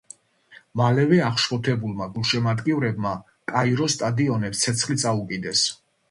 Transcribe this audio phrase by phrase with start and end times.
[0.79, 3.11] მალევე აღშფოთებულმა გულშემატკივრებმა
[3.51, 5.63] კაიროს სტადიონებს ცეცხლი წაუკიდეს.